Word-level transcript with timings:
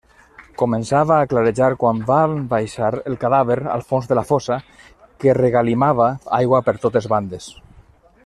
Començava 0.59 1.17
a 1.17 1.25
clarejar 1.33 1.67
quan 1.83 1.99
van 2.07 2.31
baixar 2.53 2.89
el 3.11 3.19
cadàver 3.25 3.57
al 3.75 3.85
fons 3.91 4.09
de 4.13 4.17
la 4.21 4.25
fossa, 4.31 4.57
que 5.25 5.37
regalimava 5.41 6.09
aigua 6.39 6.63
per 6.71 6.77
totes 6.89 7.09
bandes. 7.15 7.53